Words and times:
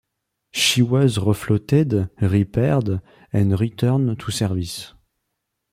She 0.51 0.81
was 0.81 1.19
refloated, 1.19 2.09
repaired, 2.19 3.03
and 3.31 3.59
returned 3.61 4.19
to 4.21 4.31
service. 4.31 4.95